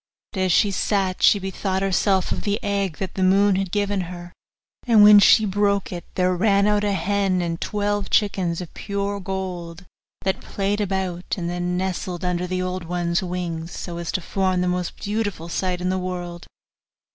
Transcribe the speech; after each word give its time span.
But 0.33 0.39
as 0.39 0.51
she 0.51 0.71
sat 0.71 1.21
she 1.21 1.37
bethought 1.37 1.83
herself 1.83 2.31
of 2.31 2.41
the 2.41 2.59
egg 2.63 2.97
that 2.97 3.13
the 3.13 3.21
moon 3.21 3.55
had 3.55 3.69
given 3.71 4.01
her; 4.09 4.33
and 4.87 5.03
when 5.03 5.19
she 5.19 5.45
broke 5.45 5.91
it, 5.91 6.05
there 6.15 6.35
ran 6.35 6.65
out 6.65 6.83
a 6.83 6.93
hen 6.93 7.39
and 7.39 7.61
twelve 7.61 8.09
chickens 8.09 8.61
of 8.61 8.73
pure 8.73 9.19
gold, 9.19 9.85
that 10.23 10.41
played 10.41 10.81
about, 10.81 11.35
and 11.37 11.47
then 11.51 11.77
nestled 11.77 12.25
under 12.25 12.47
the 12.47 12.63
old 12.63 12.85
one's 12.85 13.21
wings, 13.21 13.73
so 13.77 13.99
as 13.99 14.11
to 14.13 14.21
form 14.21 14.61
the 14.61 14.67
most 14.67 14.97
beautiful 14.97 15.47
sight 15.49 15.79
in 15.81 15.89
the 15.89 15.99
world. 15.99 16.47